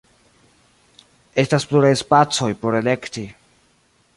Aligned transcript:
Estas 1.43 1.67
pluraj 1.73 1.91
spacoj 2.01 2.51
por 2.65 2.79
elekti. 2.81 3.29